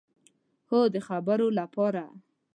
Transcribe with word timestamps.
هو، 0.69 0.79
د 0.93 0.95
خبرو 1.07 1.47
لپاره 1.59 2.03